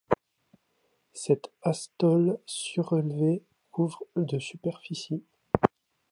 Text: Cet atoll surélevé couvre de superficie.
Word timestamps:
Cet 1.13 1.51
atoll 1.61 2.39
surélevé 2.47 3.43
couvre 3.69 4.03
de 4.15 4.39
superficie. 4.39 5.23